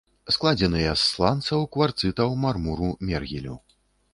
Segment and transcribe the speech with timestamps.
[0.35, 3.55] Складзеныя з сланцаў, кварцытаў, мармуру, мергелю.